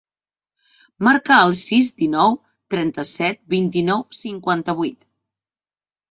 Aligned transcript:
Marca 1.07 1.35
el 1.49 1.51
sis, 1.59 1.89
dinou, 1.99 2.33
trenta-set, 2.75 3.37
vint-i-nou, 3.55 4.01
cinquanta-vuit. 4.21 5.05